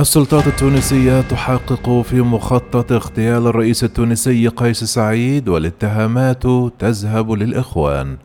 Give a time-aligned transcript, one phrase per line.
[0.00, 6.42] السلطات التونسية تحقق في مخطط اغتيال الرئيس التونسي قيس سعيد والاتهامات
[6.78, 8.16] تذهب للإخوان.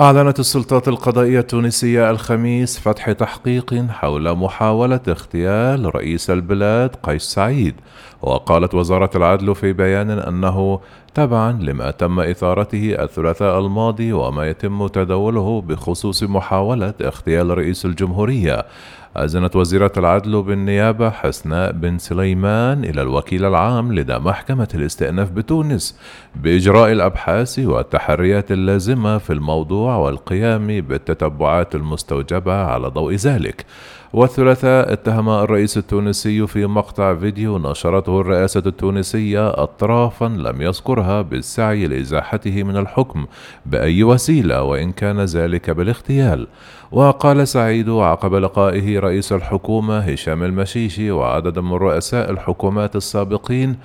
[0.00, 7.74] أعلنت السلطات القضائية التونسية الخميس فتح تحقيق حول محاولة اغتيال رئيس البلاد قيس سعيد،
[8.22, 10.80] وقالت وزارة العدل في بيان أنه
[11.14, 18.66] تبعا لما تم إثارته الثلاثاء الماضي وما يتم تداوله بخصوص محاولة اغتيال رئيس الجمهورية.
[19.16, 25.98] أذنت وزيرة العدل بالنيابة حسناء بن سليمان إلى الوكيل العام لدى محكمة الاستئناف بتونس
[26.34, 33.66] بإجراء الأبحاث والتحريات اللازمة في الموضوع والقيام بالتتبعات المستوجبة على ضوء ذلك.
[34.12, 42.62] والثلاثاء اتهم الرئيس التونسي في مقطع فيديو نشرته الرئاسة التونسية أطرافا لم يذكرها بالسعي لإزاحته
[42.62, 43.26] من الحكم
[43.66, 46.46] بأي وسيلة وإن كان ذلك بالاغتيال
[46.90, 53.76] وقال سعيد عقب لقائه رئيس الحكومة هشام المشيشي وعدد من رؤساء الحكومات السابقين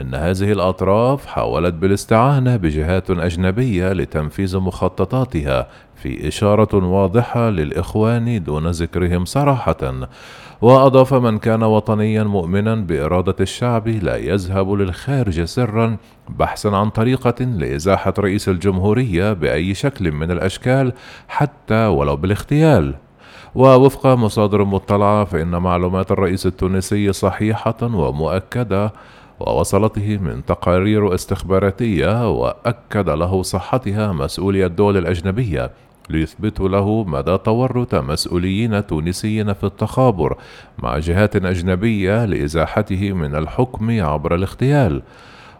[0.00, 9.24] إن هذه الأطراف حاولت بالاستعانة بجهات أجنبية لتنفيذ مخططاتها في إشارة واضحة للإخوان دون ذكرهم
[9.24, 10.08] صراحة.
[10.62, 15.96] وأضاف من كان وطنيا مؤمنا بإرادة الشعب لا يذهب للخارج سرا
[16.28, 20.92] بحثا عن طريقة لإزاحة رئيس الجمهورية بأي شكل من الأشكال
[21.28, 22.94] حتى ولو بالاغتيال
[23.54, 28.92] ووفق مصادر مطلعة فإن معلومات الرئيس التونسي صحيحة ومؤكدة
[29.40, 35.70] ووصلته من تقارير استخباراتية وأكد له صحتها مسؤولي الدول الأجنبية
[36.10, 40.36] ليثبتوا له مدى تورط مسؤوليين تونسيين في التخابر
[40.78, 45.02] مع جهات أجنبية لإزاحته من الحكم عبر الاغتيال.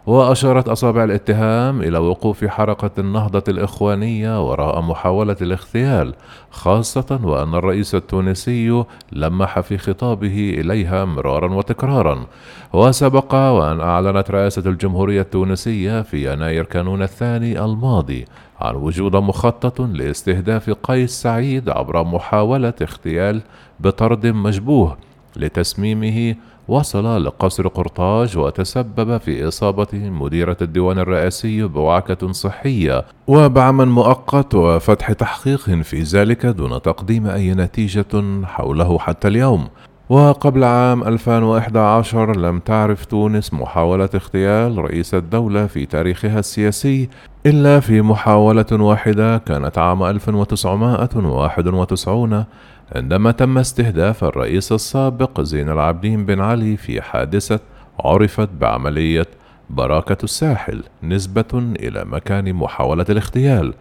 [0.07, 6.15] وأشارت أصابع الاتهام إلى وقوف حركة النهضة الإخوانية وراء محاولة الاغتيال،
[6.51, 12.25] خاصة وأن الرئيس التونسي لمح في خطابه إليها مرارا وتكرارا،
[12.73, 18.25] وسبق وأن أعلنت رئاسة الجمهورية التونسية في يناير كانون الثاني الماضي
[18.59, 23.41] عن وجود مخطط لاستهداف قيس سعيد عبر محاولة اغتيال
[23.79, 24.97] بطرد مشبوه
[25.35, 26.35] لتسميمه
[26.67, 33.05] وصل لقصر قرطاج وتسبب في إصابة مديرة الديوان الرئاسي بوعكة صحية.
[33.27, 39.67] وبعمل مؤقت وفتح تحقيق في ذلك دون تقديم أي نتيجة حوله حتى اليوم.
[40.09, 47.09] وقبل عام 2011 لم تعرف تونس محاولة اغتيال رئيس الدولة في تاريخها السياسي
[47.45, 52.45] إلا في محاولة واحدة كانت عام 1991
[52.95, 57.59] عندما تم استهداف الرئيس السابق زين العابدين بن علي في حادثة
[57.99, 59.27] عرفت بعملية
[59.69, 63.73] براكة الساحل نسبة إلى مكان محاولة الاغتيال.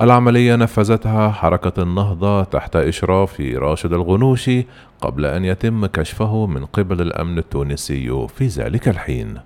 [0.00, 4.66] العملية نفذتها حركة النهضة تحت إشراف راشد الغنوشي
[5.00, 9.38] قبل أن يتم كشفه من قبل الأمن التونسي في ذلك الحين.